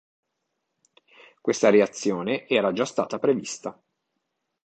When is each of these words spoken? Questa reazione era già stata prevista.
Questa 1.41 1.69
reazione 1.69 2.47
era 2.47 2.73
già 2.73 2.85
stata 2.85 3.19
prevista. 3.19 3.79